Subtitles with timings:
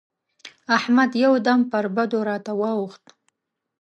[0.77, 3.05] احمد يو دم پر بدو راته واووښت.